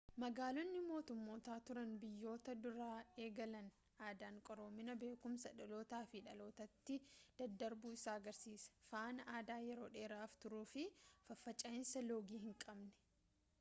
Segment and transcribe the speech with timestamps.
[0.21, 2.87] magaalonni-motummoota turan biyyoota dura
[3.25, 3.67] eegalan
[4.07, 6.95] aadaan qaroominaa beekumsi dhalootaa gara dhalootaatti
[7.43, 10.87] daddarbuu isaa agarsiisa faana aadaa yeroo dheeraaf turuufi
[11.29, 12.89] faffaca'iinsa loogii hinqabne